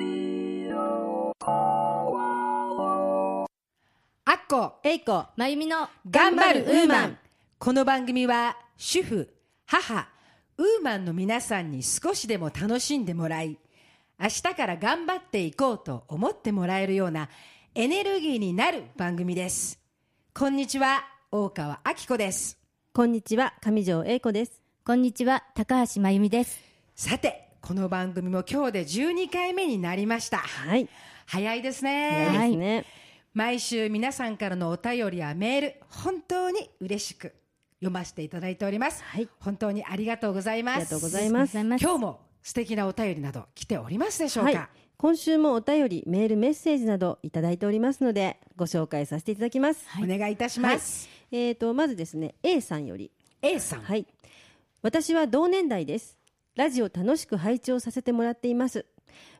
[0.00, 0.02] ア
[4.32, 7.18] ッコえいこまゆみの頑張るウーマン。
[7.58, 9.34] この番組は主婦
[9.66, 10.08] 母
[10.56, 13.58] ウーマンの皆さんに少しでも楽しんでもらい
[14.20, 17.28] 明日から頑張っていこうと思ってもらえるような
[17.74, 19.80] エネルギーになる番組です。
[20.32, 22.58] こんにちは大川明子です。
[22.92, 24.62] こんにちは上条英子です。
[24.84, 26.60] こんにちは高橋まゆみです。
[26.94, 30.38] さてこの番組も今日で12回目になりました。
[30.38, 30.88] はい。
[31.26, 32.84] 早いですいね、いですね、
[33.34, 37.34] 毎週皆さんからのお便りやメール本当に嬉しく
[37.80, 39.28] 読ませていただいております、はい。
[39.40, 40.76] 本当にありがとうございます。
[40.76, 41.58] ありがとうございます。
[41.58, 44.68] 今日も素敵なお便りなど来ておりますでしょうか、はい。
[44.96, 53.10] 今週もお便りメールメッセージなどいただいておりますのでご紹介させていただきます、お願いいたします、えーとまずですね A さんより。
[53.42, 54.06] A さん、はい。
[54.82, 56.17] 私は同年代です
[56.58, 58.84] ラジオ楽しく拝聴させてもらっています。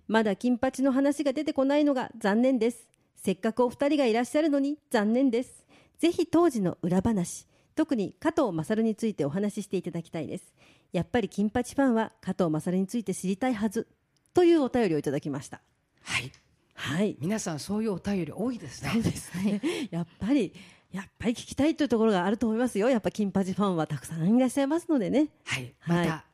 [0.06, 2.86] まだ金八の話が出てこないのが残念です。
[3.16, 5.66] せっかくお二人がいらっしゃるのに残念です。
[5.98, 10.54] ぜひ当時の裏話特に加藤勝についてお話ししていただきたいです。
[10.92, 13.88] やっぱり金八ファンは加藤勝について知りたいはず
[14.32, 15.60] というお便りをいただきました。
[16.04, 16.30] はい。
[16.74, 17.16] はい。
[17.18, 18.90] 皆さんそういうお便り多いですね。
[18.92, 19.60] そうですね。
[19.90, 20.52] やっぱり、
[20.92, 22.88] やっぱり聞きたいというところがあると思いますよ。
[22.88, 25.30] やっぱ金八ファンはたくさんいらっしゃいますのでね。
[25.44, 25.74] はい。
[25.80, 26.06] はい。
[26.06, 26.27] また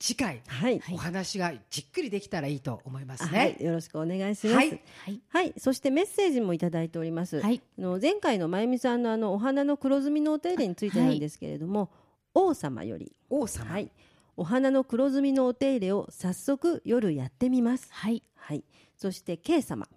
[0.00, 0.80] 次回、はい。
[0.92, 4.54] お話がじっくりできたらいいと思いますはねい、よろしくお願いします。
[4.54, 4.80] ははい。
[5.08, 5.54] い、はい。
[5.58, 7.40] そしてメッセージもいただいております。
[7.40, 7.60] はい。
[7.78, 11.90] あの前回のまゆみさんのあのお花の黒ずみのお手入れについてなんですけれども、
[12.32, 13.90] 王様より、王様、はい、
[14.36, 17.88] お花の黒ずみのお手入れを早速夜やってみます。
[17.90, 18.22] はい。
[18.36, 18.62] はい。
[18.96, 19.88] そして K 様、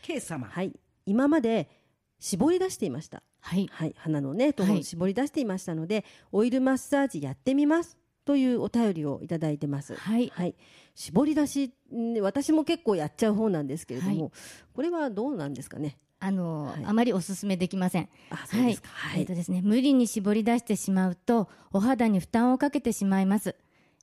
[0.00, 0.72] K 様、はい、
[1.04, 1.68] 今まで
[2.18, 3.22] 絞り出していました。
[3.40, 3.68] はい。
[3.70, 9.94] はい、花のね頭はいを絞り出していましたので、オイルマッサージやってみますというお便りをいただいてます。
[9.94, 10.32] はい
[10.94, 14.32] 絞り出しん私も結構やっちゃう方なんですけれども、はい
[14.74, 15.96] これはどうなんですかね？
[16.20, 18.08] あの、はいあまりお勧めできません。
[18.30, 18.78] はい。
[19.16, 23.56] えっとですね、無理に絞り出してしまうとお肌に負担をかけてしまいます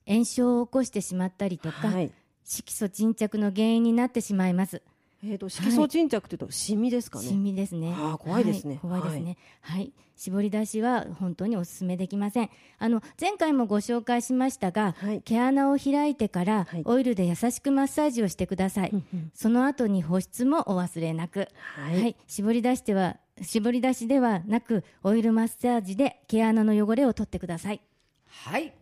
[0.06, 2.12] 炎症を起こしてしまったりとか、はい。
[2.44, 4.82] 色素沈着の原因になってしまいます
[5.22, 7.28] えっ、と色素沈着というとシミですかね？
[7.28, 7.92] シミですね。
[7.94, 8.76] あー怖いですね。
[8.76, 9.36] は怖いですね。
[9.60, 12.50] はい、絞り出しは本当にお勧めできません。
[12.78, 15.20] あの前回もご紹介しましたが、はい。
[15.20, 16.82] 毛穴を開いてからはい。
[16.86, 18.92] オイルで優しくマッサージをしてください、
[19.34, 21.48] その後に保湿もお忘れなく。
[21.76, 22.16] はい。
[22.26, 27.82] 絞り出しては絞り出しではなくオイルマッサージで毛穴の汚れを取ってください。
[28.26, 28.72] はい。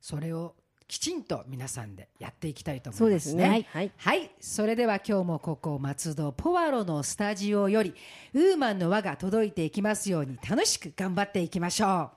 [0.00, 0.54] それを
[0.94, 3.08] きちんと皆さんでやっていきたいと思いますね。
[3.08, 3.48] そうですね。
[3.48, 3.66] はい。
[3.68, 3.92] はい。
[3.96, 7.92] はい、それでは今日もここ松戸ポワロのスタジオより
[8.32, 12.12] ウーマンの輪が届いていきますように楽しく頑張っていきましょ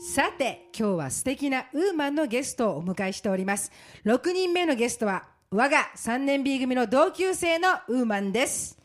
[0.00, 0.02] う。
[0.02, 3.70] さて今日は素敵なウーマンのゲストをお迎えしております。
[4.06, 8.78] 6人目のゲストは我が3年 B 組の同級生のウーマンです。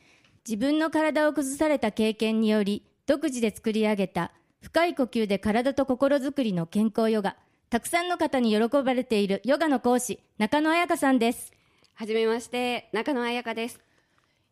[0.45, 4.33] 自分の体を崩された経験により独自で作り上げた
[4.65, 7.35] 深い呼吸で体と心づくりの健康ヨガ
[7.69, 11.53] たくさんの方に喜ばれているヨガの講師中野彩香さんです
[11.93, 13.79] はじめまして、中野彩香です。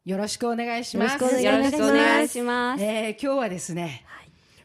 [0.06, 1.14] よろしくお願いします
[1.44, 2.84] よろしくお願いします。
[2.84, 4.06] えー今日はですね、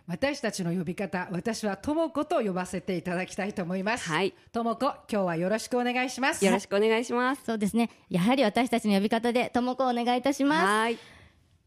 [0.06, 7.42] 私たちの呼び方私はともこと呼ばせていただきたいと思いますはいともこ今日はよろしくお願いしますよろしくお願いします。
[7.46, 10.98] そうですねやはり私たちの呼び方でともこお願いいたしますはい。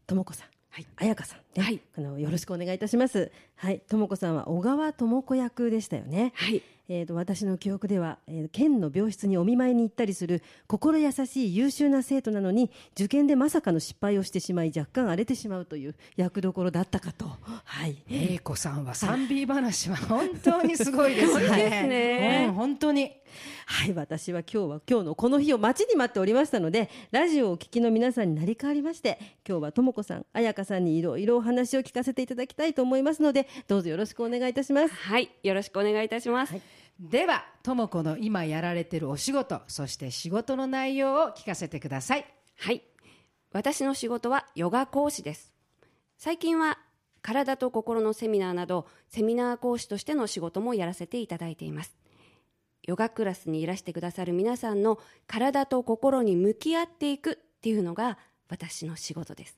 [0.06, 0.51] ともこさん。
[0.72, 3.30] はい彩香さん、ね、はいあのよろしくお願いいたします。
[3.56, 6.32] はい、ともこさんは小川智子役でしたよね。
[6.34, 6.62] はい。
[6.88, 17.26] えー、と私の記憶では、えー県の病室にお見舞いに行ったりする心優しい優秀な生徒なのに受験でまさかの失敗をしてしまい若干荒れてしまうという役どころだったかと、
[17.64, 21.40] はい、英子さんは 3B 話は本当にすごいですね。
[21.40, 21.48] で
[21.82, 23.12] すねうん本当に。
[23.72, 29.18] はい、私は今日は今日のこの日を待ちに待っておりましたのでラジオをお聞きの皆さんになり変わりまして
[29.48, 34.94] 今日はともこさん彩香さんにいろいろお話を聞かせていただきたいと思いますのでどうぞよろしくお願いいたします。
[34.94, 35.30] はい。
[35.42, 36.54] よろしくお願いいたします。
[37.00, 42.26] ではともこの今やられてるお仕事そして仕事の内容を聞かせてください。
[42.58, 42.82] はい。
[43.52, 45.50] 私の仕事はヨガ講師です。
[46.18, 46.78] 最近は
[47.22, 52.01] 体と心のセミナーなど、セミナー講師としての仕事もやらせていただいています。
[52.84, 58.18] ヨガクラスにいらしてくださる皆さんの体と心に向き合っていくっていうのが
[58.48, 59.56] 私の仕事です。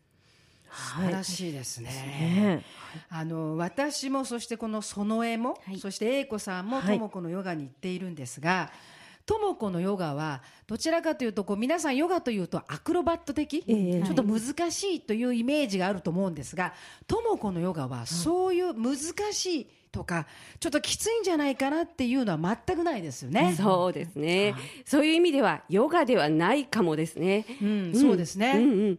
[0.70, 1.90] 素晴らしいですね。
[1.90, 2.64] ね
[3.08, 5.78] あの私もそしてこの園江も、はい。
[5.78, 6.96] そして英子さんもはい。
[6.96, 8.70] ともこのヨガに行っているんですが、
[9.26, 16.74] ともこのヨガはどちらかというとこう皆さんヨガというとアクロバット的、ええちょっと難しいというイメージがあると思うんですが
[17.06, 18.96] ともこのヨガはそういう難
[19.32, 20.26] しいとか
[20.58, 23.54] ちょっときついんじゃないかなっていうのは全くないですよね。
[23.56, 27.46] そうですね、そういう意味ではヨガではないかもですね。
[27.62, 28.54] うん、そうですね。
[28.56, 28.98] うんうん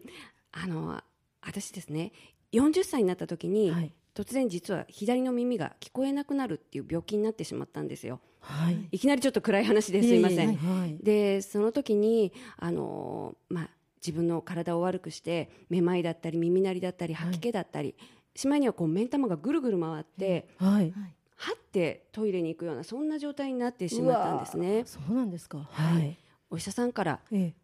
[0.52, 1.02] あの
[1.42, 2.12] 私ですね
[2.52, 8.18] 40歳になった時に、はい突然実は左の耳が聞こえなくなるっていう病気になってしまったんですよ。
[8.40, 10.52] はいいきなりちょっと暗い話ですいません。
[10.52, 13.70] いえいえはいでその時にあの、まあ、
[14.00, 17.94] 自分の体を悪くしてめまいだったり耳鳴りだったり吐き気だったり、
[18.36, 20.92] しまいにはこう目ん玉がぐるぐる回って、はい。
[21.38, 24.84] はってトイレに行くようなそんな状態になってしまったんですね。
[24.86, 25.68] そうなんですか。
[25.70, 26.16] はい。
[26.50, 27.54] お医者さんからええ。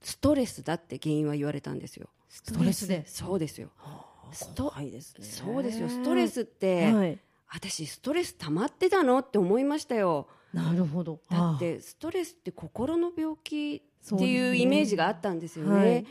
[0.00, 2.08] ストレスだって原因は言われたんですよ。
[2.28, 3.04] ストレスで？
[3.06, 3.68] そうですよ。
[4.32, 5.24] スト怖いですね。
[5.24, 5.88] そうですよ。
[5.88, 7.18] ストレスって、はい。
[7.52, 10.28] 私ストレス溜まってたのって思いましたよ。
[10.52, 11.20] なるほど。
[11.30, 13.82] だってストレスって心の病気
[14.14, 16.06] っていうイメージがあったんですよね。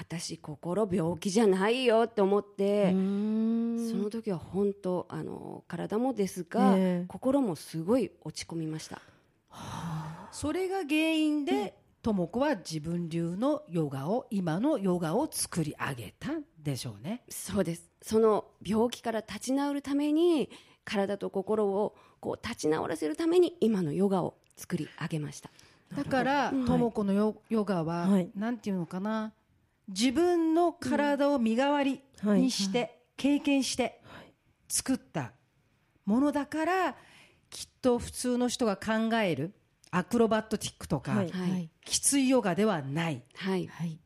[0.00, 9.00] はい私心病気じゃないよって思って、その時は本当あの体もですが、ええ心もすごい落ち込みました。
[10.32, 17.22] それが原因で、とも子は自分流のヨガを今のヨガを作り上げたんでしょうね。
[17.28, 17.90] そうです。
[18.00, 20.48] その病気から立ち直るために
[20.84, 25.50] 体と心をこう立ち直らせるために今のヨガを作り上げました。
[25.94, 29.32] だから、とも子のヨヨガは、はいなんていうのかな、
[29.90, 34.00] 自分の体を身代わりにして、経験して
[34.68, 35.32] 作った
[36.06, 36.96] ものだから、
[37.50, 39.52] きっと普通の人が考える
[39.90, 41.24] アクロバットティックとか、
[41.84, 43.22] きついヨガではない。
[43.34, 43.66] はい。
[43.66, 43.98] はい。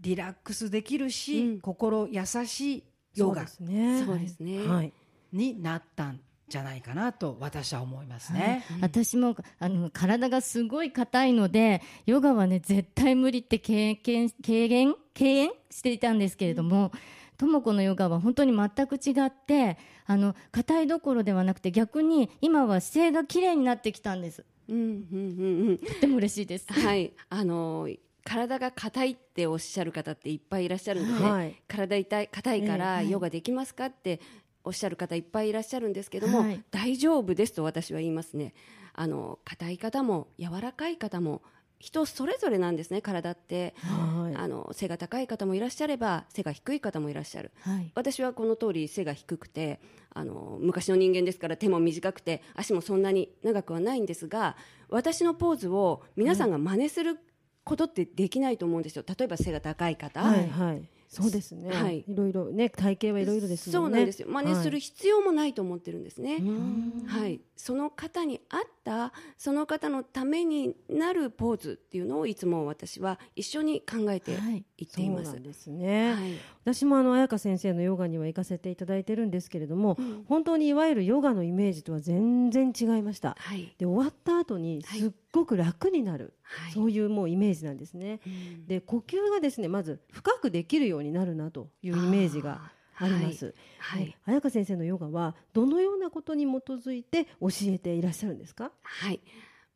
[0.00, 1.60] リラックスできるし、うん。
[1.60, 2.84] 心優しい
[3.14, 4.04] ヨガそうですね。
[4.06, 4.66] そうですね。
[4.66, 4.92] はい。
[5.32, 8.64] になったんじゃないかなと私は思いますね。
[8.80, 16.92] 私もあの体がすごい硬いのでヨガはね絶対無理って経験軽減敬遠していたんですけれども、
[17.36, 24.44] とも子のヨガは本当に全く違ってあの硬いどころではなくて逆に今は姿勢が綺麗になってきたんです。
[24.68, 25.78] うんうんうんうん。
[25.78, 26.66] とっても嬉しいです。
[26.72, 27.88] はい、あの
[28.24, 31.62] 体が硬いっておっしゃる方っていっぱいいらっしゃるんではい。
[31.66, 34.20] 体痛い硬いからええヨガできますかって
[34.64, 36.62] おっしゃる方いっぱいいらっしゃるんですけども、はい。
[36.70, 38.54] 大丈夫ですと私は言いますね。
[38.92, 41.42] あの硬い方も柔らかい方も
[41.78, 44.36] 人それぞれなんですね体って、はい。
[44.36, 47.52] あの背が高い方もいらっしゃれば背が低い方もいらっしゃる。
[47.60, 47.92] はい。
[47.94, 49.80] 私はこの通り背が低くて
[50.12, 54.56] あの昔の人間ですから手も短くて足もそんなに長くはないんですが
[54.88, 57.18] 私のポーズを皆さんが真似する
[57.62, 59.04] ことってできないと思うんですよ。
[59.06, 61.70] 例えば背が高い方、はいはいそうですね。
[61.70, 62.04] はい。
[62.06, 63.72] いろいろね体型はいろいろですもね。
[63.72, 64.28] そうんなんですよ。
[64.28, 67.04] 真似する必要もないと思ってるんですね、うん。
[67.06, 74.36] はい、その方に合ったその方のためになるポーズっていうのをいつも私は一緒に考えて
[74.78, 75.32] はいいっています。
[75.32, 76.32] そうですね、はい。
[76.64, 79.98] 私もあの彩香先生のヨガには行かせていただいてるんですけれども、
[80.28, 83.36] 本当にいわゆるヨガのイメージとは全然違いました。
[83.40, 83.74] はい。
[83.76, 85.00] で終わった後にはい。
[85.00, 86.72] すっごく楽になる、はい。
[86.72, 88.66] そういうもうイメージなんですね、うん。
[88.66, 94.04] で呼吸がですねまず深くできるようになるなというイメージがあります、はい。
[94.06, 98.70] で彩香先生のヨガはどのようなことに基づいて教えていらっしゃるんですか？
[98.82, 99.20] はい、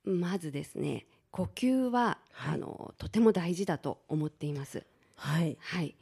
[0.04, 2.54] まずですね呼吸は、はい。
[2.54, 4.84] あのとても大事だと思っています。
[5.22, 5.56] はい。
[5.60, 5.94] はい、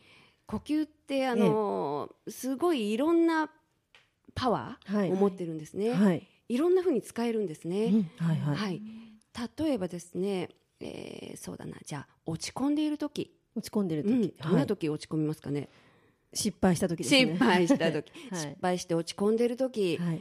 [0.47, 3.51] 呼吸ってあの、すごいいろんな
[4.35, 5.11] パワはい。
[5.11, 5.93] ーを持ってるんですね。
[5.93, 7.85] はい、いろんな風に使えるんですね。
[7.87, 8.11] うん。
[8.17, 8.83] はいはい、はい、
[9.59, 10.49] 例えばですね、
[10.81, 11.77] えーそうだな。
[11.85, 15.69] じゃあ落ち込んでいる時、落ち込んでるうん、時、どんなはい時落ち込みますかね？
[16.33, 17.33] 失敗した時ですね。
[17.33, 18.41] 失敗した時、 はい。
[18.41, 20.21] 失敗して落ち込んでいる時、はい。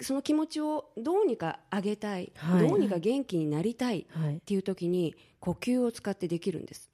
[0.00, 2.68] その気持ちをどうにか上げたい、はい。
[2.68, 4.06] どうにか元気になりたい。
[4.10, 4.36] はい。
[4.36, 6.88] っていう時に呼吸を使ってできるんです。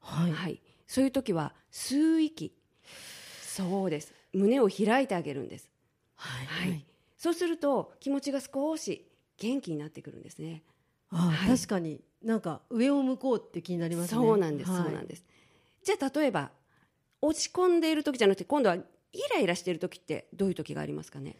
[0.00, 0.32] はい。
[0.32, 2.52] はい、そういう時は吸う息、
[3.42, 4.12] そうです。
[4.32, 5.70] 胸を開いてあげるんです。
[6.14, 6.84] はいはい。
[7.16, 9.06] そうすると気持ちが少し
[9.38, 10.62] 元気になってくるんですね。
[11.10, 15.24] あ、はい確かになんか上を向こうって気になりますねそうなんです、はいそうなんです。
[15.84, 16.50] じゃあ例えば
[17.22, 18.82] 落ち込んでいる時じゃなくて今度はイ
[19.34, 21.36] ライラしている時ってどういう時がありますかね？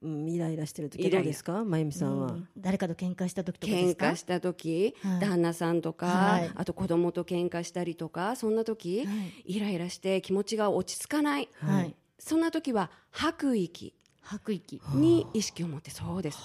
[0.00, 1.64] うん、イライラしてる時どうですか？
[1.64, 4.06] まゆみさんは、誰かと喧嘩した時とかで喧すか？
[4.06, 5.20] 嘩した時、はい。
[5.20, 6.50] 旦那さんとか、はい。
[6.54, 9.12] あと子供と喧嘩したりとかそんな時、は
[9.46, 9.56] い。
[9.56, 11.94] イライラして気持ちが落ち着かない、はい。
[12.18, 13.94] そんな時は吐く息。
[14.20, 14.80] 吐く息。
[14.94, 16.38] に意識を持ってそうです。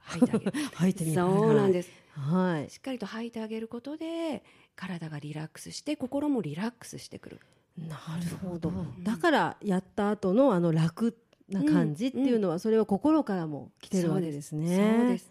[0.00, 0.52] 吐いてあげる。
[0.74, 1.16] 吐いてみる。
[1.16, 1.90] そうなんです。
[2.14, 2.70] はい。
[2.70, 4.42] しっかりと吐いてあげることで
[4.74, 7.40] 体がリラックスして心もリラックスしてくる。
[7.78, 8.72] なるほど。
[9.02, 11.16] だからやった後のあの楽
[11.50, 15.30] な感じっていうのはそれは心からも来てるわけですね、そうです。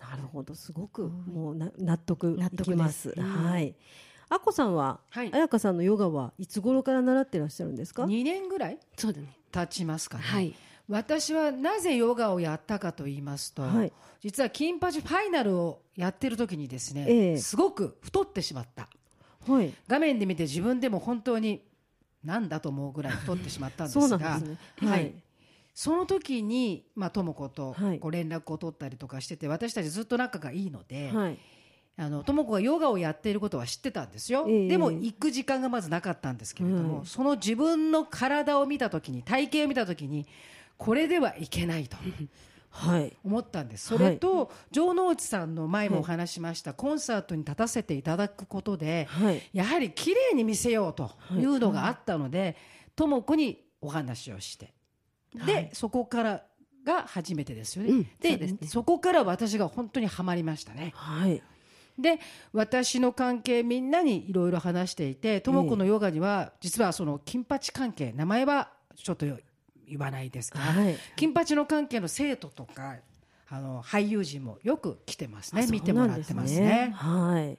[0.00, 0.54] なるほど。
[0.54, 3.14] すごくもうな納得い納得きます。
[3.20, 3.74] はい。
[4.28, 5.30] あこさんは、はい。
[5.32, 8.78] 彩香さんのヨガはいつ頃から習ってらっしゃるんですか？2年ぐらい？
[8.96, 9.28] そうだね。
[9.52, 10.24] 経ちますかね。
[10.24, 10.54] はい。
[10.88, 13.92] 私はなぜヨガをやったかと言いますと、はい。
[14.20, 17.36] 実は金八ファイナルをやってる時にですね、ええ。
[17.38, 18.88] すごく太ってしまった。
[19.46, 19.72] はい。
[19.86, 21.62] 画面で見て自分でも本当に
[22.24, 24.58] なんだと思うぐらい太ってしまったんですが ね。
[24.80, 25.14] ははいい
[25.74, 27.98] その時にまあ智子とはい。
[27.98, 31.38] こう連絡を取ったりとかしてて私たちずっと仲がいいので、はい。
[31.96, 34.68] あの智子がヨガをやっていることは知ってたんですよ、ええ。
[34.68, 37.06] でも行く時間がまずなかったんですけれども、はい。
[37.06, 40.26] その自分の体を見た時に体型を見た時に
[40.78, 41.96] これではいけないと
[42.70, 43.16] はい。
[43.22, 43.88] 思ったんです。
[43.88, 49.42] それと、城之内さんの前もお話しました、コンサートに立たせていただくことではい。
[49.52, 52.56] やはり綺麗に見せようというのがあったので
[52.96, 54.72] 智子にお話をして
[55.34, 56.42] で、はいそこから
[56.84, 60.92] が初めてですよね、うんでねそこから私が本当にはまりましたね。
[60.94, 61.42] はい
[61.98, 62.18] で
[62.54, 72.96] 私の関係みんなにいろいろ話していて智子のヨガには実はその金八関係名前はちょっと言わないですが、はい金八の関係の生徒とか
[73.48, 76.92] あの俳優陣もよく来てますねあ見てもらってますね。
[76.94, 77.58] はい。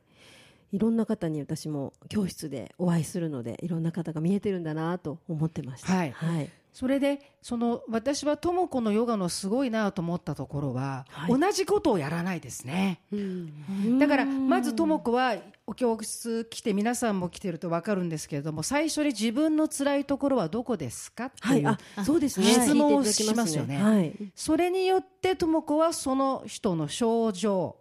[0.76, 5.94] いろんな方に私も教室でお会いするので、いろんな方が見えてるんだなと思ってました。
[5.94, 6.50] はいはい。
[6.74, 13.00] それでその私は智子のヨガのすごいなと思ったところは、はい同じことをやらないですね。
[13.12, 15.36] うんだからまず智子は
[15.68, 21.64] お教室来て皆さんも来てると分かるんですけれども最初に自分の辛いところはどこですかってはいい。
[21.64, 22.48] うあ、そうですね。
[22.48, 24.14] 質問をしますよねはい。
[24.36, 27.78] それによって智子はその人の症状、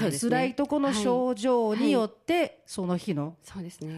[0.00, 3.36] ね辛いところの症状によってその日の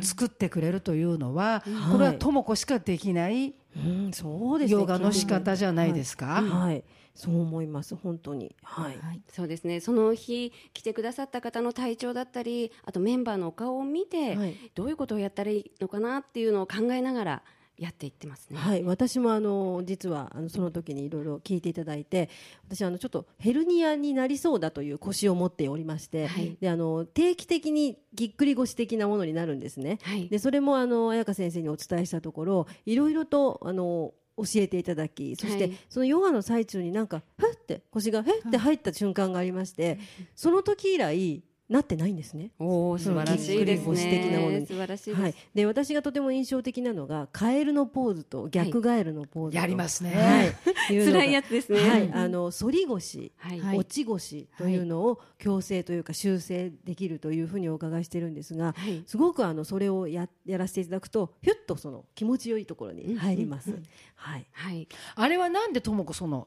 [0.03, 4.81] 作ってくれるというのは、はいこれは智子しかできないうん、そうですね。
[4.81, 6.26] ヨガの仕方じゃないですか？
[6.26, 6.45] はい。
[6.49, 6.85] はい
[7.15, 7.97] そう思います。
[7.97, 8.55] 本当に。
[8.62, 8.99] はい。
[9.33, 17.43] そうですねその日来てくださった方の体調だったりあとメンバーのお顔を見て、はいどういうことをやったらいいのかなっていうのを考えながら
[17.78, 18.59] やっていってますね。
[18.59, 22.30] はい、私もあの実はあのその時にいろいろ聞いていただいて
[22.68, 26.56] 私あのちょっとヘルニアになりそうだという腰を持っておりまして、はい。
[26.61, 29.99] であの定期的にぎっくり腰的なものになるんですね。
[30.02, 30.28] はい。
[30.28, 35.78] でそれもあの彩香先生にお伝えしたところいろいろとあの教えていただきそして、はい。
[35.88, 39.99] そのヨガの最中になんかふって腰がふって入った瞬間がありまして、
[40.35, 42.52] その時以来なってないんですね。
[42.61, 44.61] おお素晴らしいですね。
[44.61, 44.66] に。
[44.66, 45.20] 素晴らしいです。
[45.20, 50.12] はい、で私がとても印象的なのがカエルのポーズと逆ガエルのポーズと、やりますね。
[50.14, 50.54] はい、
[51.04, 51.80] 辛いやつですね。
[51.80, 53.78] はい、あの反り腰、はい。
[53.78, 59.02] 落ち腰というのを矯正というか修正できるというふうにお伺いしてるんですが、はい。
[59.06, 63.76] すごくあのそれをややらせていただくとひゅっとその気持ちよいところに入ります。
[64.14, 64.87] はい、はい。
[65.16, 66.46] あれはなんで智子その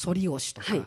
[0.00, 0.86] 反り腰とかはい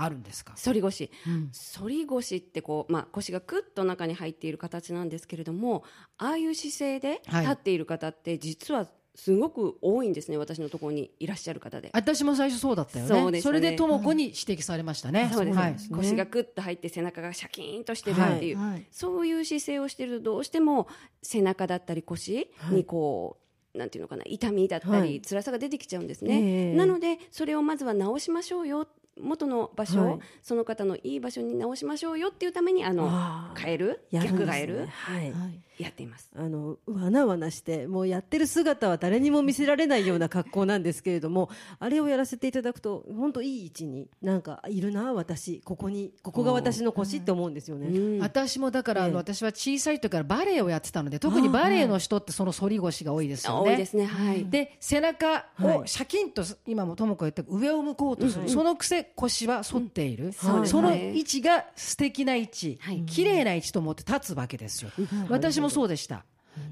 [0.00, 1.10] あるんですか、反り腰。
[1.26, 1.50] うん。
[1.76, 5.84] 反り腰ってこう、まあ、腰がくっと中に入っている形なんですけれども
[6.18, 7.42] ああいう姿勢ではい。
[7.42, 11.90] 立っている方って実はすごく多いんですね私のところにいらっしゃる方で。
[11.92, 13.40] 私も最初そうだったよね。
[13.40, 13.60] そね。
[13.60, 18.86] れで智子に指摘されましたね、そう腰がくっと入って背中がシャキーンとしてるっていう、はい。
[18.92, 20.86] そういう姿勢をしてるとどうしても
[21.20, 23.38] 背中だったり腰にこ
[23.74, 25.20] う、なんていうのかな痛みだったり、はい。
[25.20, 26.76] 辛さが出てきちゃうんですね、ええ。
[26.76, 28.86] なのでそれをまずは直しましょうよ
[29.20, 30.20] 元の場所を、はい。
[30.42, 33.10] その方のいい場所に直しましょうよっていうためにあの
[33.56, 34.00] 変える？
[34.10, 34.86] 逆変える？
[34.86, 35.32] はい
[35.78, 36.30] やっています。
[36.36, 45.60] あのわなわなしてもうやってる姿は誰にも見せられないような格好なんですけれどもあれをやらせていただくと本当いい位置になんかいるな私。
[45.64, 47.86] ここにここが私の腰って思うんですよね。
[47.88, 48.18] うん。
[48.20, 53.70] 私もだから、私は小さい時からバレエをやってたので特にバレエの人ってその反り腰が多いですよね。
[53.70, 54.06] 多いですね。
[54.06, 55.78] はい、で背中はい。
[55.78, 61.12] をシャキンと今も智子が言った上を向こうとする、うんそのくせ腰は反っている、そのね。
[61.14, 63.02] 位置が素敵な位置、はい。
[63.02, 64.90] 綺麗な位置と思って立つわけですよ、
[65.28, 66.24] 私もそうでした、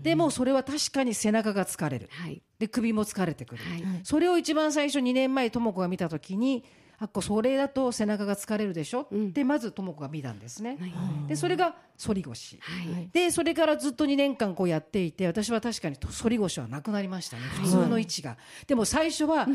[0.03, 2.09] でもそれは確かに背中が疲れる。
[2.11, 2.43] はい。
[2.59, 4.01] で首も疲れてくる、はい。
[4.03, 6.65] それを一番最初2年前智子が見た時に
[6.99, 9.29] あこそれだと背中が疲れるでしょ、うん。
[9.29, 11.29] ってまず智子が見たんですね、はい。
[11.29, 13.11] でそれが反り腰、はい。
[13.13, 19.47] でそれからずっと2年間こうやっていて私は確かに反り腰はなくなりましたね普通の位置が、でも最初は、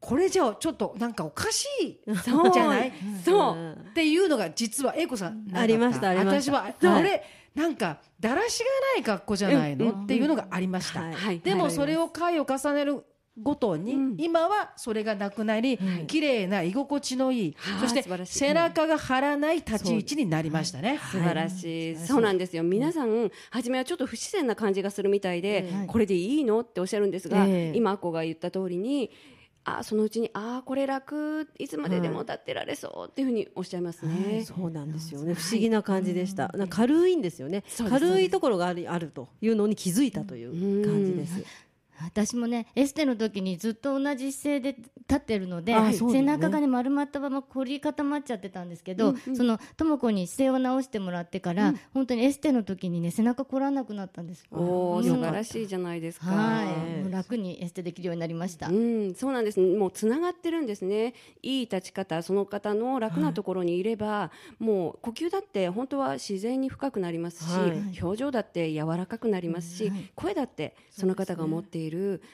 [0.00, 2.00] これじゃあちょっとなんかおかしい。
[2.24, 2.52] そう。
[2.52, 2.92] じゃない？
[3.24, 3.54] そう。
[3.54, 6.52] うんっていうのが実は英子さんありましたありました。
[6.52, 6.74] 私ははい。
[6.80, 7.22] これ？
[7.56, 11.40] なんかだらしがない格好じゃないの、っていうのがありました、はいはい。
[11.40, 13.04] でもそれを回を重ねる
[13.42, 14.16] ごとに、うん。
[14.18, 17.88] 今はそれがなくなり、綺麗な居心地のいい、はい。
[17.88, 20.98] そして背中が張らない立ち位置になりましたね。
[21.10, 22.62] 素晴らしい、そうなんですよ。
[22.62, 26.60] 皆さん初めはちょっと不自然な感じがするみたいで、これでいいの？
[26.60, 27.76] っておっしゃるんですが、ええ。
[27.76, 29.10] 今あこが言った通りに
[29.68, 35.34] あそのうちにああこれ楽いつまででも立ってられそうっていうふうにおっしゃいますね、そうなんですよね。
[35.34, 37.64] 不思議な感じでした、軽いんですよね。
[37.88, 41.44] 軽いところがあるあるというのに気づいたという感じです、
[42.02, 44.76] 私もねエステの時にずっと同じ姿勢で
[45.08, 45.92] 立ってるのでね。
[45.92, 55.04] 背中がね丸まったまま凝り固まっちゃってたんですけど、そのとも子に姿勢を直してもらってから、本当にエステの時にね背中凝らなくなったんですおお、うん。
[55.04, 56.26] 素晴らしいじゃないですか。
[56.26, 57.10] はい。
[57.10, 59.60] 楽にエステできるようになりました、うん、そうなんです。
[59.60, 61.14] もうつながってるんですね。
[61.42, 67.98] いい立ち方、その方の楽なところにいれば、もう呼吸だって本当は自然に深くなりますし、はい。
[68.02, 71.85] 表情だって柔らかくなりますし、声だってその方が持っている、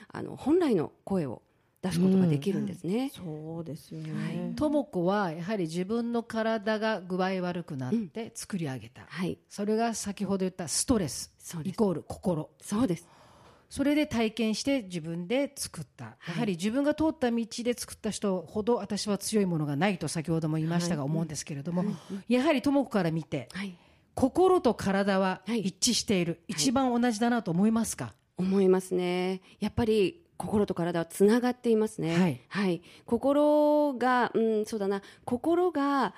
[0.09, 1.43] あの本来の声を
[1.83, 3.11] 出すことができるんですね。
[3.15, 11.73] そうですよね、とも子はやはり自分の体が具合悪くなって作り上げた、はい、それが先ほど言ったストレスそうです。
[11.73, 12.49] イコール心。
[12.61, 13.09] そうです。
[13.69, 21.85] それで体験して自分で作った、やはり自分が通った道で作った人ほど私は強いものがないと先ほども言いましたが思うんですけれども、
[22.29, 23.75] やはりとも子から見てはい、
[24.15, 25.61] 心と体ははい。
[25.63, 29.41] 一致している、一番同じだなと思いますか、思いますね。
[29.61, 32.41] やっぱり心と体はつながっていますね。
[32.49, 32.83] はい。
[33.07, 36.15] 心が、うん、そうだな、心が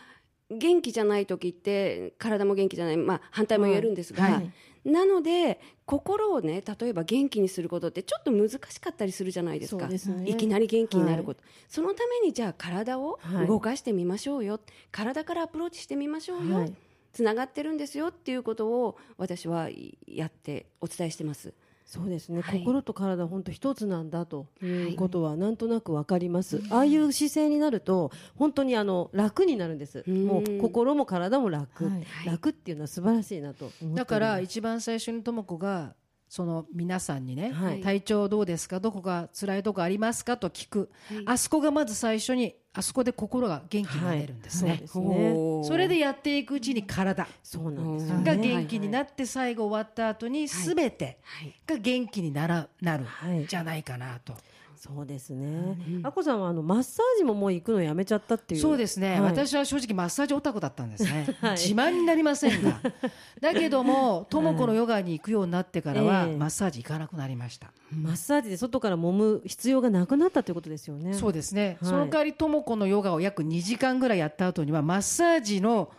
[0.51, 4.33] 元気じゃない時って体も元気じゃない、まあ反対も言えるんですが、はい。
[4.33, 4.51] はい。
[4.85, 9.83] なので心をね例えば元気にすることってちょっと難しかったりするじゃないですか。
[9.83, 10.29] そうですね。
[10.29, 13.47] いきなり元気になること、そのためにじゃあ体をはい。
[13.47, 16.75] 動かしてみましょうよ、体からアプローチしてみましょうよ、はい。
[17.13, 19.69] つながってるんですよっていうことを私は
[20.07, 21.55] やってお伝えしてます。
[21.85, 22.61] そうですね、はい。
[22.61, 30.25] 心と体本当一つなんだということはなんとなくわかります、ああいう姿勢になると本当にあの楽になるんです、うん。
[30.27, 32.27] もう心も体も楽、はい。
[32.27, 35.95] 楽っていうのは素晴らしいなとだから一番最初にとも子が
[36.29, 38.81] その皆さんにね、はい体調どうですか？
[38.81, 40.37] どこが辛いとこありますか？
[40.37, 41.23] と聞く、はい。
[41.27, 44.79] あそこがまず最初にあそこで心が元気になれるんですね、はい。
[44.81, 45.35] そすね。
[45.65, 47.29] それでやっていくうちに体。
[47.43, 51.55] そうなんですようんがね元気になって最後終わった後に全てはい。
[51.67, 53.47] が元気にならなるはい。
[53.47, 54.35] じゃないかなと、
[54.77, 58.61] そうですね、あこさんはあのマッサージももう行くのやめちゃったっていう。
[58.61, 59.21] そうですね、はい。
[59.21, 61.51] 私は正直マッサージオタクだったんですね、 はい。
[61.53, 62.81] 自慢になりませんが。
[63.41, 66.37] だけどもとも子のヨガに行くようになってからは、ええ。
[66.37, 71.15] マッサージ行かなくなりました、マッサージで外から揉む必要がなくなったということですよね。
[71.15, 71.91] そうですね、はい。
[71.91, 75.91] その代わりとも子のヨガを約2時間ぐらいやった後にはマッサージの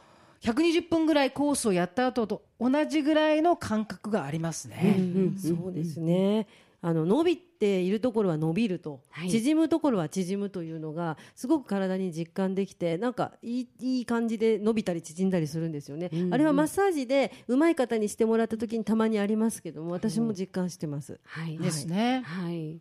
[0.42, 6.48] 120分ぐらいコースをやった後と同じぐらいの感覚がありますね、うんそうですね。
[6.82, 7.24] あの伸
[7.56, 9.30] びているところは伸びると、はい。
[9.30, 16.34] 縮むところは縮むというのがすごく体に実感できてなんかいいいい感じで伸びたり縮んだりするんですよね、うんうん。
[16.34, 21.58] あれはマッサージで上手い方にしてもらった時にたまにありますけども私も実感してます、はい。
[21.58, 22.80] ですね、はい。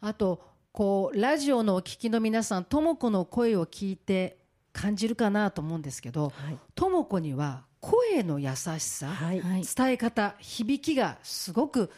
[0.00, 4.38] あとこうラジオのお聞きの皆さんとも子の声を聞いて
[4.72, 6.58] 感じるかなと思うんですけどはい。
[6.74, 9.40] とも子には声の優しさ、はい。
[9.40, 9.62] はい。
[9.62, 11.90] 伝え方響きがすごく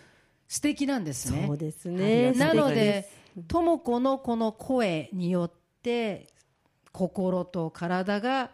[0.50, 1.44] 素敵なんですね。
[1.46, 2.32] そうですね。
[2.32, 3.08] なので
[3.46, 6.26] とも子のこの声によって
[6.90, 8.50] 心と体が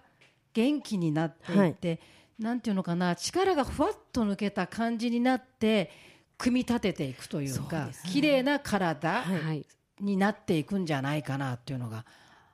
[0.53, 2.01] 元気になっていって、
[2.39, 5.91] なんていうのかな力がふわっと抜けた感じになって
[6.37, 9.65] 組み立てていくというか綺麗な体はい。
[9.99, 12.05] になっていくんじゃないかなっていうのが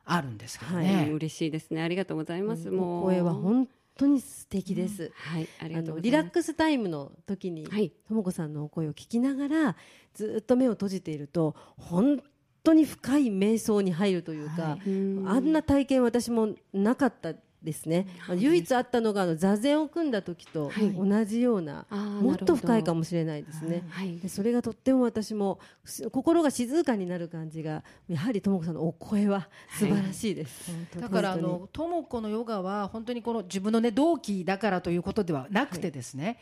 [0.05, 1.11] あるんですけどはね。
[1.13, 1.83] 嬉しいですね。
[1.83, 3.01] ありがとうございます、もう。
[3.01, 6.33] お声は本当に素敵です、はいありあがとうのリラッございます。
[6.33, 7.91] クスタイムの時にはい。
[8.09, 9.77] とも子さんのお声を聞きながら
[10.15, 12.23] ずっと目を閉じていると本
[12.65, 15.25] 当に深い瞑想に入るというか、うん。
[15.29, 20.93] あんな体験私もなかったですね、唯一あったのがあの座禅を組んだ時とはい。
[20.93, 23.85] 同じような、あーもっと深いかももしれないですね。
[23.91, 24.19] はい。
[24.19, 30.73] でそれがとっても私もす心が静かになる感じがやはりとも子さんのお声は素晴らしいです。
[30.99, 36.39] だからあのとも子のヨガは本当にこの自分のね同期だからということではなくてですね、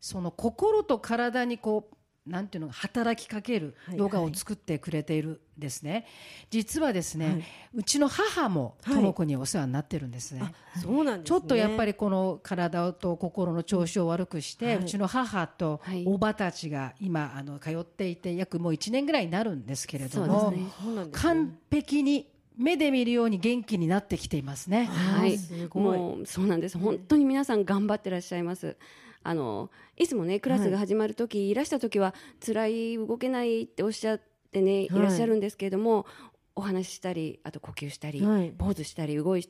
[0.00, 1.95] その心と体にこう
[2.26, 6.06] なんていうの働きかけるはいヨガを作ってくれているんですね。
[6.50, 7.44] 実はですね、はい。
[7.74, 10.42] うちの母もはいとも子にお世話になってるんですね。
[10.42, 14.76] あそうなんです、ね、ちょっとやっぱりこの体と心の調子を悪くして、はい。
[14.78, 16.04] うちの母とはい。
[16.06, 20.58] おばたちが今あの通っていて約もう1年ぐらいになるんですけれども、ね。
[20.82, 21.34] そうなんですね。
[21.34, 24.86] 完璧に目で見るように元気になってきていますね。
[24.86, 25.38] はい。
[25.74, 26.78] もうそうなんです。
[26.78, 28.76] 本当に皆さん頑張ってらっしゃいます。
[29.22, 32.14] あのいつもねクラスが始まる時、い、らした時は
[32.44, 34.20] 辛い動けないっておっしゃっ
[34.52, 34.88] てねい。
[34.88, 36.06] らっしゃるんですけれども、
[36.54, 38.50] お話ししたりあと呼吸したり、はい。
[38.56, 39.48] ポーズしたり動い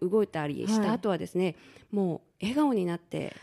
[0.00, 1.56] 動いたりした後はですね、
[1.90, 3.34] もう笑顔になって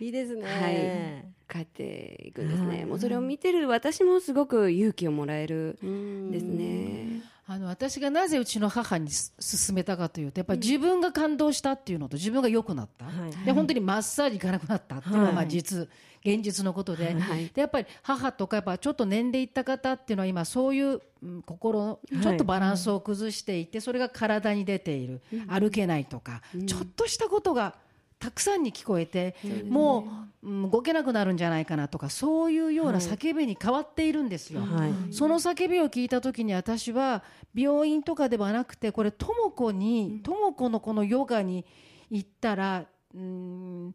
[0.00, 0.42] いいですね。
[0.42, 1.40] はい。
[1.50, 2.84] 帰っていくんですね、はい。
[2.86, 9.32] もうそれを見てる私もすごく勇気をもらえるうんですね、あの私がなぜうちの母にす
[9.66, 15.88] 勧めたかというとやっぱり自分が感動したっていうのと自分が良くなった、はいで本当にマッサージ行かなくなったっていうのはまあ実、
[16.24, 27.74] 現実のことで,、はいでやっぱり母とかやっぱちょっと年齢いった方っていうのは今そういう、うん心のちょっとバランスを崩していて、それが体に出ている、歩けないとか、ちょっとしたことが
[28.20, 29.34] たくさんに聞こえて、
[29.68, 34.62] もう、うん動けなくなるんじゃないかなとかそういうような叫びに変わっているんですよ。
[34.62, 35.12] はい。
[35.12, 37.22] その叫びを聞いた時に私は
[37.54, 41.66] 病院とかではなくてこれとも子にとも子のこのヨガに
[42.10, 43.94] 行ったらうーん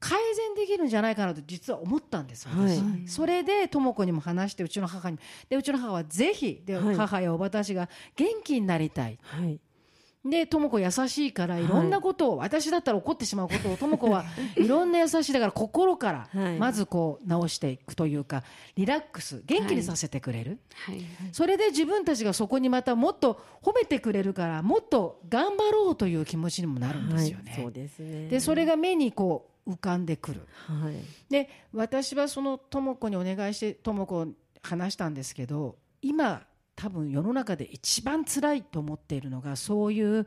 [0.00, 3.08] 改善できるんじゃないかなと実は思ったんです私、はい。
[3.08, 6.96] それでとも子にも話してうちの母にでうちの母はぜひで、はい。
[6.96, 9.18] 母やおばたちが元気になりたい。
[9.22, 9.60] はい
[10.24, 11.66] で、とも子優しいから、い。
[11.66, 14.24] ろんなことを、私だったら怒ってしまうことを、とも子は
[14.56, 16.54] いろんな優しいだから、心かはい。
[16.54, 18.42] ら、まずこう、直していくというか、
[18.76, 20.58] リラックス、元気にさせてくれる。
[20.86, 21.02] はい。
[21.32, 27.52] それで自分たちがそこにまたもっと褒めてくれるから、もっと頑張ろうという気持ちにもなるんですよね。
[27.52, 27.62] はい。
[27.62, 28.28] そうですね。
[28.28, 30.42] で、それが目にこう、浮かんでくる。
[30.66, 30.94] はい。
[31.30, 36.42] で私はそのとも子にお願いしてとも子に話したんですけど今
[36.76, 40.26] 多分世の中で一番辛いと思っているのがそういう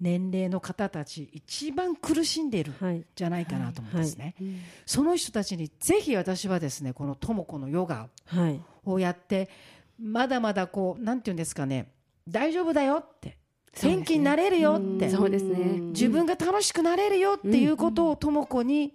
[0.00, 2.72] 年齢の方たち一番苦しんでいる
[3.14, 4.34] じゃないかなと思うんですね、
[4.84, 8.60] その人たちにぜひ私はですねこのとも子のヨガはい。
[8.84, 9.48] をやって
[10.00, 11.92] まだまだこうなんていうんですかね
[12.28, 13.38] 大丈夫だよって
[13.80, 15.80] 元気になれるよって、そうですね。
[15.92, 18.94] 自分が楽しくなれるよっていうことをとも子に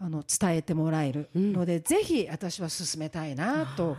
[0.00, 3.96] あの伝えてもらえるので、ぜひ私は進めたいなと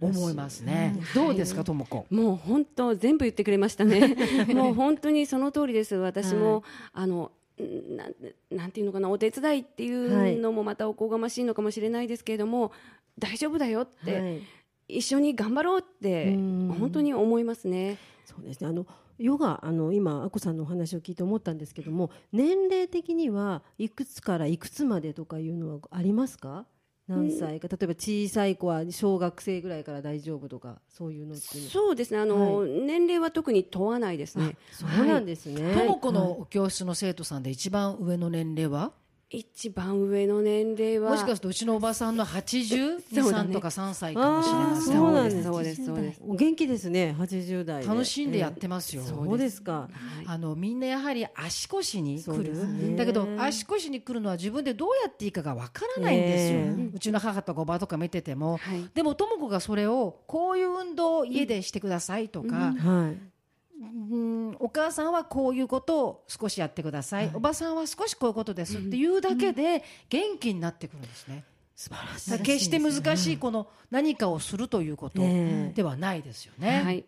[0.00, 0.96] 思いますね。
[1.14, 2.06] どうですか、とも子。
[2.10, 4.16] もう本当全部言ってくれましたね。
[4.54, 5.94] もう本当にその通りです。
[5.96, 8.14] 私も、あのんなん
[8.50, 12.72] なんていうのかなお手伝いっていうのもまたおこがましいのかもしれないですけれども、
[13.18, 14.40] 大丈夫だよって、はい
[14.88, 17.98] 一緒に頑張ろうってうん本当に思いますね。
[18.24, 18.86] そうですねあの
[19.18, 26.66] ヨガあの今あこさんのお話を聞いて思ったんですけども年齢的にはいくつからいくつまでとかいうのはありますか？
[27.08, 27.68] 何歳か。
[27.68, 32.20] 例えば小さい子は小学生ぐらいから大丈夫とかそういうのっていうのそうですね。
[32.20, 34.58] あの、年齢は特に問わないですね。
[34.70, 38.92] そうなんですね、とも子の教室の生徒さんで一番上の年齢は、
[39.30, 43.50] 一番上の年齢はもしかするとうちのおばさんの82、そうだね。
[43.50, 44.96] 3とか3歳かもしれません。
[44.96, 46.22] そうなんですそうですそうです。
[46.26, 47.14] お元気ですね。
[47.18, 47.88] 80代で。
[47.88, 49.02] 楽しんでやってますよ。
[49.02, 49.90] そうですか。
[50.24, 58.88] あのみんなやはり足腰に来る、だけど足腰に来るのは自分でどうやっていいかがわからないんですよ、えうちの母とかおばとか見てても、はい。
[58.94, 63.37] でもとも子がそれをこういう運動を家でしてくださいとか、はい
[63.80, 64.56] うん。
[64.58, 65.12] お母さん。
[65.12, 67.76] はこういうことを少しやってください、おばさん。
[67.76, 71.02] は少しこういうことですっていうだけで元気になってくるん。
[71.02, 71.44] ですね。
[71.74, 76.82] 素晴らしいだから決して難しいこの何かをするということではないですよね。
[76.82, 77.04] はい。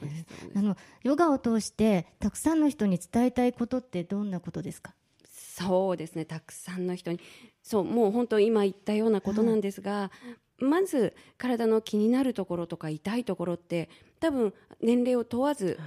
[0.00, 2.60] そうですあのヨガを通してたくさん。
[2.60, 4.30] の人に伝えたいことってどん。
[4.30, 4.94] なことですか
[5.30, 6.86] そうですねたくさん。
[6.86, 7.20] の人に
[7.62, 9.60] そうもう本当今言ったようなことなん。
[9.60, 10.10] ですが、
[10.58, 13.88] まず体の気になるところとか痛いところって
[14.20, 15.78] 多分年齢を問わず、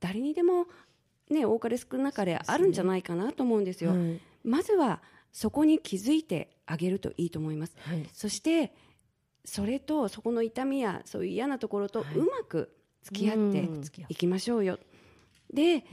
[0.00, 0.66] 誰にでも
[1.30, 3.90] ね多かれ少なかれあるんじゃないかなと思うんですよ。
[3.90, 7.76] はいまずはそこに気づいてあげるといいと思います。
[7.80, 8.72] はいそして
[9.44, 14.78] それとそこの痛みやそういう嫌なところとうまく付き合ってうんいきましょうよ。
[15.52, 15.84] で、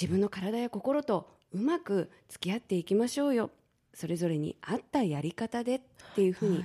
[0.00, 3.50] 自分の体や心とうまく付き合っていきましょうよ。
[3.92, 5.80] それぞれに合ったやり方でっ
[6.14, 6.64] ていうふうに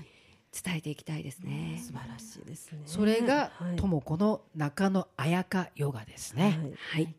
[0.52, 1.82] 伝えていきたいですね。
[1.82, 6.44] 素晴らしいですねそれがはいとも子の中野彩香ヨガですね。
[6.94, 7.16] はいはい。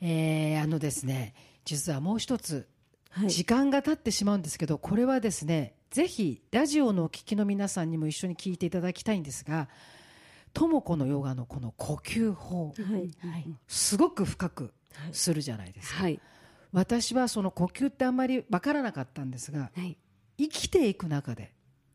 [0.00, 2.66] えーあのですね実はもう一つ
[3.10, 9.68] はい時間が経ってしまうんですけど、これはですねぜひラジオのお聞きの皆さんにも一緒に聞いていただきたいんですが
[10.54, 13.10] とも子のヨガのこの呼吸法はい
[13.68, 14.72] すごく深く
[15.12, 16.20] するじゃないですか、はい。
[16.72, 19.98] 私はその呼吸ってあんまりわからなかったんですがはい。
[20.38, 21.52] 生きていく中で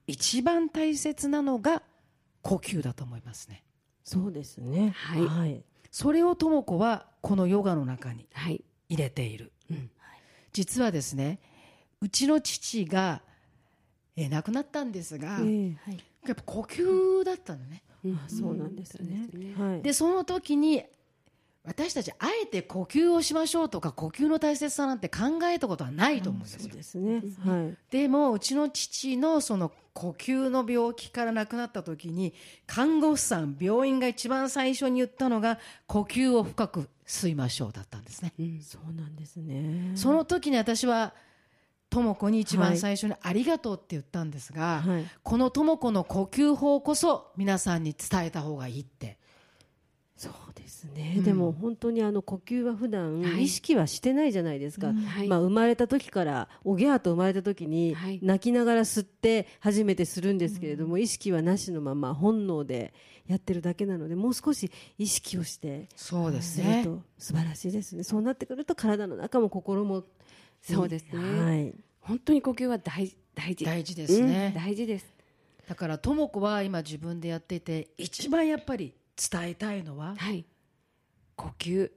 [0.07, 1.83] 一番大切なのが
[2.41, 3.63] 呼吸だと思いますね。
[4.03, 4.93] そうですね。
[4.95, 5.25] はい。
[5.27, 5.63] はい。
[5.91, 8.63] それをとも子はこのヨガの中にはい。
[8.89, 9.89] 入れている、うん。
[10.53, 11.39] 実はですね
[12.01, 13.21] うちの父が、
[14.15, 15.75] えー亡くなったんですが、え
[16.25, 17.83] やっぱ呼吸だったのね。
[18.05, 18.11] うん。
[18.13, 19.27] えそうなんですね。
[19.31, 19.81] そうですねはい。
[19.81, 20.85] でその時に
[21.67, 27.21] 私たちあえて呼吸をしましょうとか呼吸の大切さなんて考えたことはないと思うんですよ、そうですね。
[27.45, 27.77] はい。
[27.91, 32.33] でもうちの父のその呼吸の病気から亡くなった時に
[32.65, 38.61] 看護師さん病院が一番最初に言ったのが呼吸を深く吸いましょうだったんですね、うん。
[38.61, 39.91] そうなんですね。
[39.95, 41.13] その時に私は
[41.89, 45.05] 智子に一はい番最初に「ありがとう」って言ったんですが、はい。
[45.23, 49.17] この智子の呼吸法こそ皆さんに伝えた方がいいって
[50.17, 51.23] そうですね、うん。
[51.23, 53.43] でも本当にあの呼吸は普段はい。
[53.43, 55.27] 意識はしてないじゃないですか、はい。
[55.27, 58.19] まあ、生まれた時からおぎゃーと生まれた時にはい。
[58.23, 62.93] 泣きながら吸って初めてするんですけれども、意識はなしのまま本能で
[63.27, 66.83] やってるだけなのでもう少し意識をしてそうですね。
[66.83, 68.03] と素晴らしいですね。
[68.03, 70.03] そうなってくると体の中も心も
[70.61, 71.41] そうですね。
[71.43, 73.65] はい、本当に呼吸は大大事。
[73.65, 74.53] 大事ですね。
[74.55, 74.63] うん。
[74.63, 75.05] 大事です。
[75.67, 78.93] だからとも子は今自分でやっていて一番やっぱり
[79.31, 80.45] 伝えたいのははい。
[81.35, 81.91] 呼吸。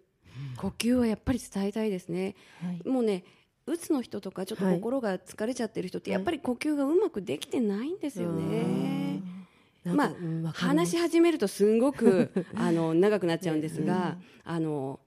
[0.56, 2.34] 呼吸はやっぱり伝えたいですね。
[2.62, 2.88] はい。
[2.88, 3.24] もうね
[3.66, 4.74] うつの人とかちょっとはい。
[4.76, 6.18] 心が疲れちゃってる人ってはい。
[6.18, 9.22] やっぱり呼吸がうまくできてないんですよね。
[9.84, 15.00] まあ話し始めるとすんごく あの長くなっちゃうんですが、あの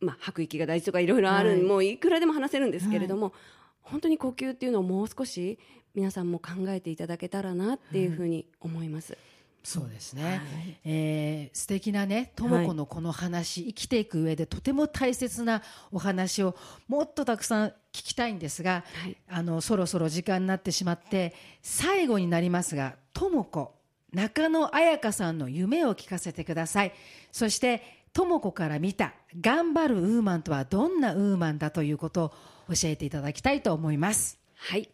[0.00, 1.62] まあ、吐く息が大事とかいろいろある、はい。
[1.62, 3.32] もういくらでも話せるんですけれども、
[3.80, 5.58] 本当に呼吸っていうのをもう少し
[5.94, 9.16] 皆さんも考えていただけたらなっていうふうに思います。
[9.62, 19.16] そうですね、えー素敵なねとも子のこの話、生きていく上でとても大切なお話をもっとたくさん聞きたいんですが、はい。
[19.28, 23.74] あのそろそろ時間になってしまって最後になりますがとも子
[24.12, 26.92] 中野彩香さんの夢を聞かせてください。
[27.32, 34.38] そしてとも子から見た頑張るウーマンとはどんなウーマンだということを教えていただきたいと思います。
[34.56, 34.88] はい、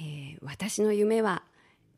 [0.00, 1.42] えー私の夢は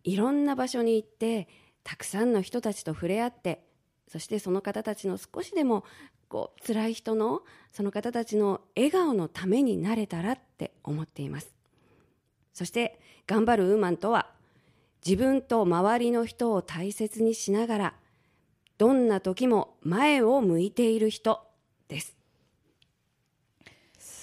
[0.04, 1.48] いろんな場所に行って
[1.84, 3.64] たくさんの人たちと触れ合って
[4.08, 5.84] そしてその方たちの少しでも
[6.28, 11.52] こう辛い人のその方たちの笑顔のためになれたらって思っています。
[12.52, 14.30] そして頑張るウーマンとは
[15.04, 17.94] 自分と周りの人を大切にしながら
[18.78, 21.40] どんな時も前を向いている人
[21.88, 22.16] です。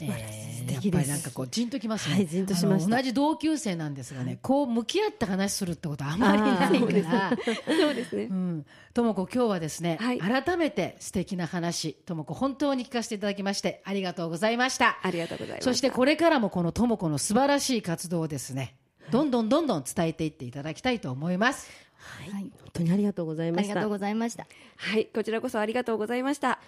[0.02, 7.32] えー素敵ですやっぱりなんかこうじんときますね、はいじんとしまし同じ同級生なんですがね、こう向き合って話するってことはあまりないから。
[7.66, 8.24] そうですね。
[8.24, 10.20] うん、ともこ今日はですね、はい。
[10.20, 15.00] 改めて素敵な話ともこ本当に聞かせていただきましてありがとうございました。
[15.02, 18.76] ありがとうございますそしてこれからもこのともこの素晴らしい活動をですね
[19.12, 21.70] どんどんどんどん伝えていっていただきたいと思います。
[21.98, 22.32] はい。
[22.32, 23.72] 本当にありがとうございました。
[23.72, 24.48] ありがとうございました。
[24.78, 26.60] はい、こちらこそありがとうございました。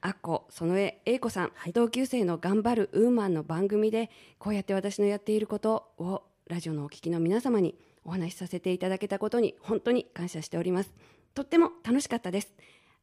[0.00, 10.92] あっこ、そのえ、英子さん、同級生の頑張るウーマンの番組で、こうやって私のやっていることを、ラジオのお聞きの皆様にお話しさせていただけたことに、本当に感謝しております。
[11.34, 12.52] とっても楽しかったです。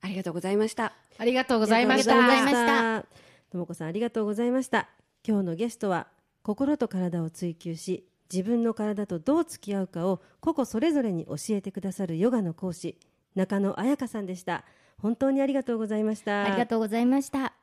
[0.02, 0.94] ありがとうございました。
[1.20, 3.18] ありがとうございましたありがとうございました
[3.52, 4.90] ともこさんありがとうございました
[5.28, 6.08] 今日のゲストは
[6.44, 12.98] 心と体を追求し自分の体とどう付き合うかを個々それぞれに教えてくださるヨガの講師
[13.36, 14.64] 中野彩香さんでした
[15.02, 16.44] 本当にありがとうございました。
[16.44, 17.54] ありがとうございました。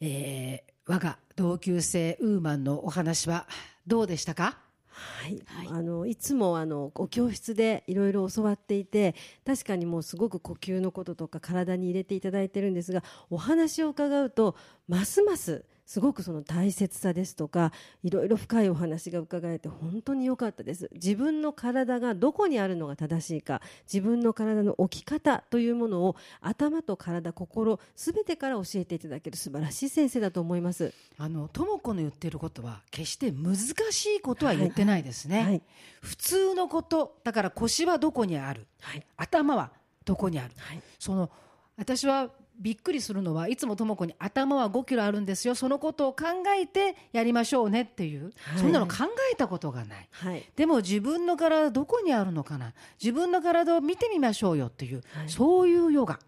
[0.00, 3.46] えー我が同級生ウーマンのお話は
[3.86, 4.58] どうでしたか？
[4.88, 9.14] はい、あのいつもあのお教室でいろいろ教わっていて
[9.46, 14.56] 確かにもうすごく呼吸のこととか体に入れていただいてるんですがお話を伺うと
[14.88, 17.70] ますますすごくその大切さですとか
[18.02, 20.88] いろいろ深いお話が伺えて本当に良かったです。
[20.94, 30.94] 自分の体がどこにあるのが正しいか自分の体の置き方というものを頭と体心すべてから教えていただける素晴らしい先生だと思います。
[31.18, 33.58] あのとも子の言ってることは決して難
[33.90, 35.62] しいことは言ってないですね、はい。
[36.00, 39.04] 普通のことだから腰はどこにある、はい。
[39.18, 39.70] 頭は
[40.06, 40.80] どこにある、はい。
[40.98, 41.28] その
[41.76, 45.54] 私はびっくりするのはいつもとも子に頭は5キロあるんですよ。
[45.54, 46.24] そのことを考
[46.56, 48.58] えてやりましょうねっていう、はい。
[48.58, 48.94] そんなの考
[49.32, 50.08] えたことがない。
[50.10, 50.44] はい。
[50.56, 52.72] でも自分の体どこにあるのかな？
[53.02, 55.28] 自分の体を見てみましょうよっていう、はい。
[55.28, 56.18] そういうヨガ。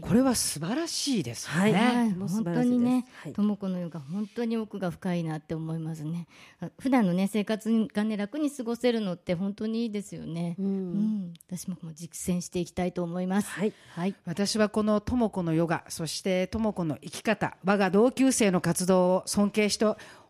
[0.00, 2.12] これは素晴らしいですよね、はい。
[2.12, 6.26] 本当にねはい、とも子のヨガ、本当に奥が深いなって思いますね。
[6.60, 10.56] あ普段のね、生活がね、楽に過ごせるのって本当にいいですよね。
[10.58, 10.66] うん。
[10.66, 13.50] うん、私も実践していきたいと思います。
[13.50, 13.72] はい。
[13.94, 19.86] はい、私はこのとも子のヨガそしてとも子の生き方我が同級生の活動を尊敬して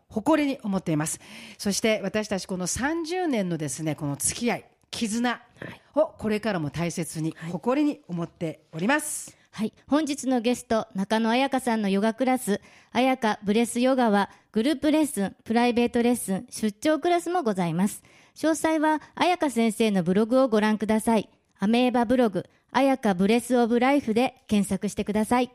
[0.09, 1.19] 誇りに思っています。
[1.57, 5.41] そして私たちこの30年のですねこの付き合い絆
[5.95, 18.03] をこれからも大切に誇りに思っております、はい、本日のゲスト、中野彩香さんのヨガクラス、彩香ブレスヨガは、グループレッスン、プライベートレッスン、出張クラスもございます。
[18.35, 21.29] 詳細は、彩香先生のブログをご覧ください。
[21.57, 25.51] アメーバブログ、彩香ブレスオブライフで検索してください。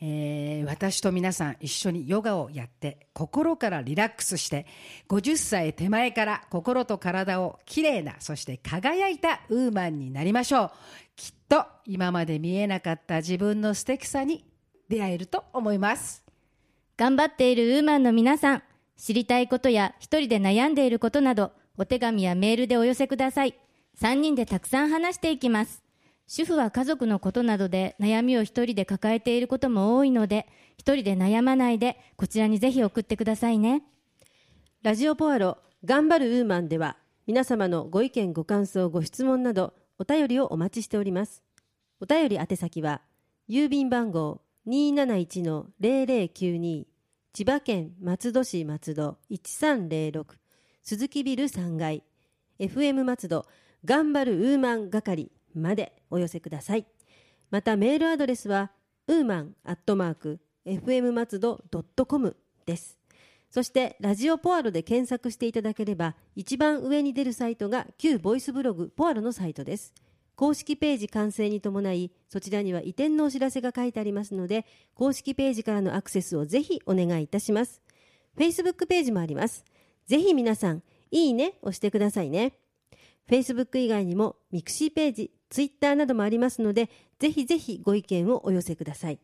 [0.00, 4.66] えー私と皆さん一緒にヨガをやって心からリラックスして
[5.08, 10.70] 50歳手前から心と体をきれいなそして輝いたウーマンになりましょう
[11.14, 14.44] きっと今まで見えなかった自分の素敵さに
[14.90, 16.26] 出会えると思います
[16.96, 18.62] 頑張っているウーマンの皆さん、
[18.96, 23.54] 知りたいことや一人で悩んでいることなど、お手紙やメールでお寄せください。
[24.00, 25.82] 3人でたくさん話していきます。
[26.26, 33.82] 主婦は家族のことなどで悩みを一人で抱えていることも多いので、一人で悩まないで、こちらにぜひ送ってくださいね。
[34.86, 41.42] ラジオポアロ頑張るウーマンでは皆様のご意見ご感想ご質問などお便りをお待ちしております
[42.00, 43.02] お便り宛先は
[43.48, 46.84] 郵便番号271-0092
[47.32, 50.24] 千葉県松戸市松戸1306
[50.84, 52.04] 鈴木ビル3階
[52.60, 53.44] FM 松戸
[53.86, 56.86] 頑張るウーマン係までお寄せください。
[57.52, 58.72] またメールアドレスは
[59.06, 61.64] ウーマンアットマーク FM 松戸
[62.04, 62.98] .com です。
[63.48, 69.94] そしてラジオポアロで検索していただければ一番上に出るサイトが旧ボイスブログポアロのサイトです。
[70.34, 77.80] 公式ページ完成に伴いそちらには移転のお知らせが書いてありますので公式ページからのアクセスをぜひお願いいたします。
[78.36, 79.64] Facebook ページもあります。
[80.06, 82.65] ぜひ皆さんいいね押してくださいね。
[83.30, 89.18] Facebook 以外にもミクシーページ Twitter などもありますのでぜひぜひご意見をお寄せください。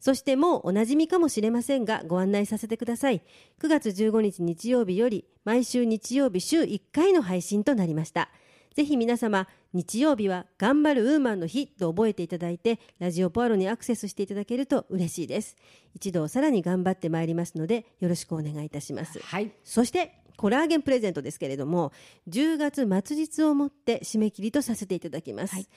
[0.00, 3.22] そしてもうおなじみかもしれませんがご案内させてください。
[3.60, 8.30] 9月15日日曜日より毎週日曜日週1回の配信となりました。
[8.74, 15.56] ぜひ皆様日曜日は頑張るウーマンの日と覚えていただいてラジオポアロにアクセスしていただけると嬉しいです。
[15.94, 19.18] 一度さらに頑張ってまいりますのでよろしくお願いいたします。
[19.18, 19.50] はい。
[19.64, 21.92] そしてコラーゲンプレゼントですけれども
[22.28, 25.68] 10月末日をもって締め切りとさせていただきます、はい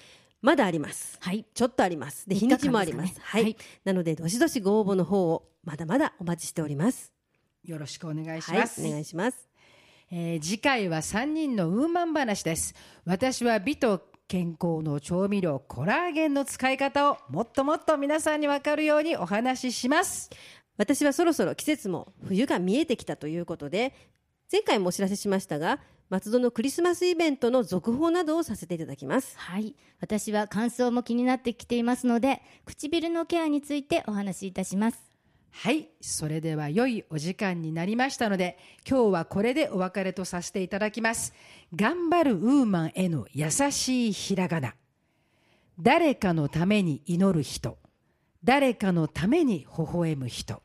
[0.42, 1.46] まだありますはい。
[1.54, 2.28] ちょっとあります。
[2.28, 3.14] で、日にちもあります。
[3.14, 7.14] ですかねはい、はいなので、どしどしご応募の方をまだまだお待ちしております。
[7.64, 8.84] よろしくお願いしはい、ます。
[8.84, 9.48] お願いします。
[10.10, 12.74] えー次回は3人のウーマン話です。
[13.06, 20.32] 私は美と健康の調味料コラーゲンの使い方をもっともっと皆さんに分かるようにお話しします。
[20.78, 23.94] 私はそろそろ季節も冬が見えてきたということで、
[24.52, 29.38] 前回もお知らせしましたが、松戸のクリスマスイベントの続報などをさせていただきます。
[29.38, 29.78] はい。
[30.02, 35.00] 私は乾燥も気になってきていますので、唇のケアについてお話しいたします。
[35.52, 41.34] はい、それでは良いお時間になりましたので、今日はこれでお別れとさせていただきます。
[41.74, 44.76] 頑張るウーマンへの優しいひらがな。
[45.80, 47.78] 誰かのために祈る人。
[48.44, 50.62] 誰かのために微笑む人。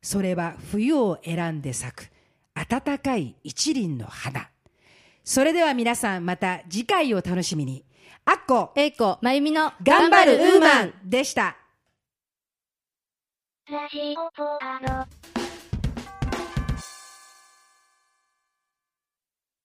[0.00, 2.10] それは冬を選んで咲く
[2.64, 4.48] 暖かい一輪の花。
[5.24, 7.84] それでは皆さんまた次回を楽しみに。
[8.24, 11.56] あっこ、えいこ、まゆみの頑張るウーマンでした。
[13.70, 15.37] ラジオポアロ。